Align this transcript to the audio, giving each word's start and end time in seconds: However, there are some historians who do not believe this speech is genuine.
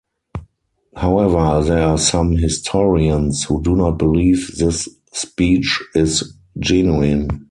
However, 0.97 1.63
there 1.63 1.83
are 1.85 1.97
some 1.99 2.31
historians 2.31 3.43
who 3.43 3.61
do 3.61 3.75
not 3.75 3.99
believe 3.99 4.49
this 4.57 4.89
speech 5.13 5.79
is 5.93 6.33
genuine. 6.57 7.49